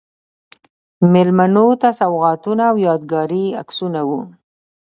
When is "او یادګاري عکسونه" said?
2.71-4.01